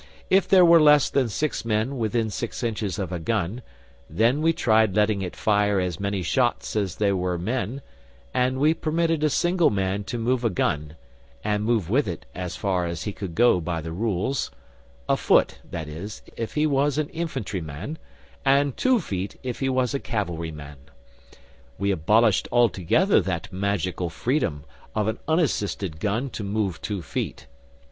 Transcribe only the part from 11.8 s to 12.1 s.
with